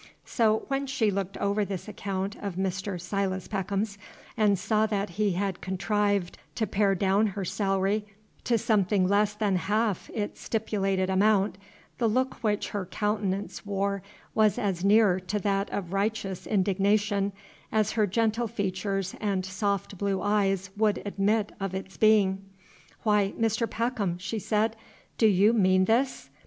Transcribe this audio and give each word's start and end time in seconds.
So, 0.25 0.65
when 0.67 0.87
she 0.87 1.11
looked 1.11 1.37
over 1.37 1.63
this 1.63 1.87
account 1.87 2.35
of 2.37 2.55
Mr. 2.55 2.99
Silas 2.99 3.47
Peckham's, 3.47 3.99
and 4.35 4.57
saw 4.57 4.87
that 4.87 5.11
he 5.11 5.33
had 5.33 5.61
contrived 5.61 6.39
to 6.55 6.65
pare 6.65 6.95
down 6.95 7.27
her 7.27 7.45
salary 7.45 8.07
to 8.45 8.57
something 8.57 9.07
less 9.07 9.35
than 9.35 9.57
half 9.57 10.09
its 10.15 10.41
stipulated 10.41 11.11
amount, 11.11 11.59
the 11.99 12.07
look 12.09 12.43
which 12.43 12.69
her 12.69 12.87
countenance 12.87 13.63
wore 13.63 14.01
was 14.33 14.57
as 14.57 14.83
near 14.83 15.19
to 15.19 15.37
that 15.37 15.69
of 15.69 15.93
righteous 15.93 16.47
indignation 16.47 17.31
as 17.71 17.91
her 17.91 18.07
gentle 18.07 18.47
features 18.47 19.13
and 19.21 19.45
soft 19.45 19.99
blue 19.99 20.19
eyes 20.19 20.71
would 20.75 20.99
admit 21.05 21.51
of 21.59 21.75
its 21.75 21.95
being. 21.97 22.43
"Why, 23.03 23.35
Mr. 23.39 23.69
Peckham," 23.69 24.17
she 24.17 24.39
said, 24.39 24.75
"do 25.19 25.27
you 25.27 25.53
mean 25.53 25.85
this? 25.85 26.31